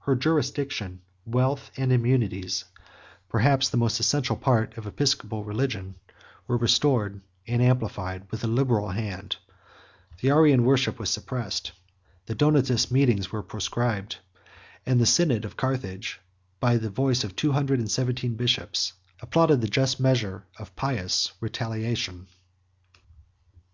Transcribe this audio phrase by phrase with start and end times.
[0.00, 2.64] Her jurisdiction, wealth, and immunites,
[3.30, 5.94] perhaps the most essential part of episcopal religion,
[6.46, 9.36] were restored and amplified with a liberal hand;
[10.20, 11.72] the Arian worship was suppressed;
[12.26, 14.18] the Donatist meetings were proscribed;
[14.82, 16.20] 25 and the synod of Carthage,
[16.60, 20.76] by the voice of two hundred and seventeen bishops, 26 applauded the just measure of
[20.76, 22.26] pious retaliation.